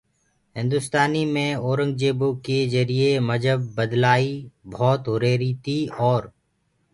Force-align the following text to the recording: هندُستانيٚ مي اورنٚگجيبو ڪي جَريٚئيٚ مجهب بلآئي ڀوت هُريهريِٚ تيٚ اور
هندُستانيٚ 0.57 1.31
مي 1.33 1.47
اورنٚگجيبو 1.65 2.29
ڪي 2.45 2.57
جَريٚئيٚ 2.73 3.25
مجهب 3.29 3.59
بلآئي 3.75 4.31
ڀوت 4.73 5.01
هُريهريِٚ 5.13 5.53
تيٚ 5.63 5.91
اور 6.05 6.21